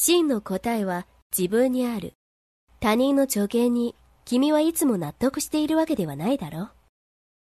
[0.00, 2.14] 真の答えは自分にある。
[2.78, 6.70] 他人の助言に君はいつも納得しているわけではないだろう。